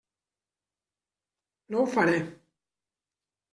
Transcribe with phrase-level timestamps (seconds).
[1.75, 2.17] No ho faré.